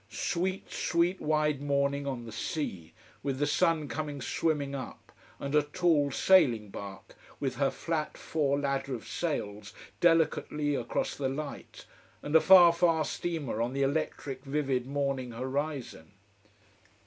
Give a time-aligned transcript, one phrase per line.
[0.09, 5.61] Sweet, sweet wide morning on the sea, with the sun coming, swimming up, and a
[5.61, 11.85] tall sailing bark, with her flat fore ladder of sails delicately across the light,
[12.23, 16.11] and a far far steamer on the electric vivid morning horizon.